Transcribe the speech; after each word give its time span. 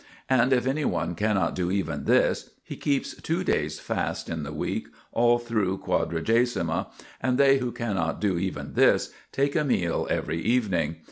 And 0.31 0.51
if 0.51 0.65
any 0.65 0.83
one 0.83 1.13
cannot 1.13 1.53
do 1.53 1.69
even 1.69 2.05
this, 2.05 2.49
he 2.63 2.75
keeps 2.75 3.13
two 3.21 3.43
days' 3.43 3.79
fast 3.79 4.29
(in 4.31 4.41
the 4.41 4.51
week) 4.51 4.87
all 5.11 5.37
through 5.37 5.77
Quadragesima, 5.77 6.87
and 7.21 7.37
they 7.37 7.59
who 7.59 7.71
cannot 7.71 8.19
do 8.19 8.39
even 8.39 8.73
this, 8.73 9.13
take 9.31 9.55
a 9.55 9.63
meal 9.63 10.07
every 10.09 10.41
evening. 10.41 10.95